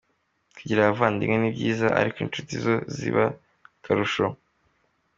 [0.55, 3.23] Kugira abavandimwe ni byiza, ariko inshuti zo ziba
[3.77, 4.23] akarusho.